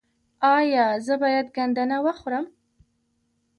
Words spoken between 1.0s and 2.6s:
زه باید ګندنه وخورم؟